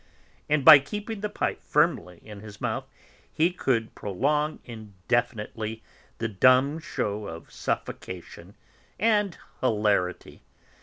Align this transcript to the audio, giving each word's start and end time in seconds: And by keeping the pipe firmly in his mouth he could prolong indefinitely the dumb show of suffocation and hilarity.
And 0.49 0.65
by 0.65 0.79
keeping 0.79 1.21
the 1.21 1.29
pipe 1.29 1.61
firmly 1.61 2.21
in 2.25 2.39
his 2.39 2.59
mouth 2.59 2.87
he 3.31 3.51
could 3.53 3.93
prolong 3.93 4.57
indefinitely 4.65 5.83
the 6.17 6.27
dumb 6.27 6.79
show 6.79 7.27
of 7.27 7.51
suffocation 7.51 8.55
and 8.99 9.37
hilarity. 9.59 10.41